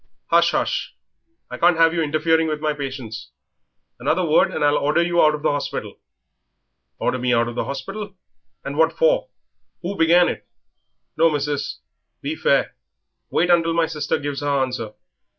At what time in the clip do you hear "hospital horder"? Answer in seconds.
5.51-7.19